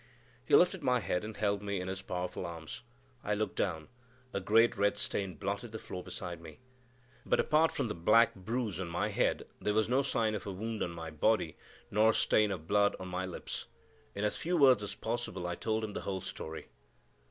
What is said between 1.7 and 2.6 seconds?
in his powerful